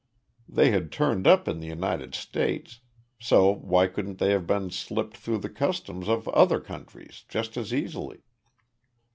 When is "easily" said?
7.71-8.23